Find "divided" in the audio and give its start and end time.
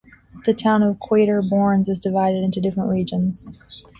1.99-2.43